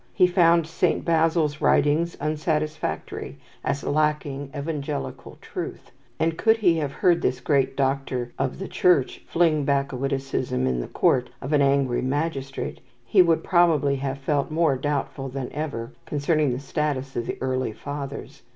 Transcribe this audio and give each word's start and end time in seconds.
He 0.15 0.25
found 0.25 0.65
Saint 0.65 1.05
Basil's 1.05 1.61
writings 1.61 2.17
unsatisfactory, 2.19 3.37
as 3.63 3.83
lacking 3.83 4.49
"evangelical 4.57 5.37
truth"; 5.41 5.91
and, 6.19 6.39
could 6.39 6.57
he 6.57 6.77
have 6.77 6.91
heard 6.91 7.21
this 7.21 7.39
great 7.39 7.77
doctor 7.77 8.31
of 8.39 8.57
the 8.57 8.67
Church 8.67 9.21
fling 9.27 9.63
back 9.63 9.91
a 9.91 9.95
witticism 9.95 10.65
in 10.65 10.79
the 10.79 10.87
court 10.87 11.29
of 11.39 11.53
an 11.53 11.61
angry 11.61 12.01
magistrate, 12.01 12.81
he 13.05 13.21
would 13.21 13.43
probably 13.43 13.97
have 13.97 14.17
felt 14.17 14.49
more 14.49 14.75
doubtful 14.75 15.29
than 15.29 15.51
ever 15.53 15.91
concerning 16.07 16.51
the 16.51 16.59
status 16.59 17.15
of 17.15 17.27
the 17.27 17.37
early 17.39 17.71
Fathers. 17.71 18.41